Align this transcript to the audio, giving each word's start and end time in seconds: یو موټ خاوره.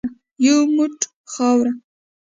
یو 0.45 0.57
موټ 0.75 0.97
خاوره. 1.31 1.71